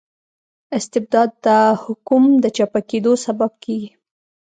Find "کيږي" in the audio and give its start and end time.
3.63-3.89